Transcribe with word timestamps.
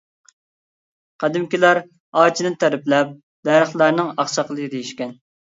قەدىمكىلەر 1.23 1.81
ئارچىنى 2.21 2.53
تەرىپلەپ 2.65 3.13
«دەرەخلەرنىڭ 3.51 4.11
ئاقساقىلى» 4.17 4.71
دېيىشكەن. 4.75 5.15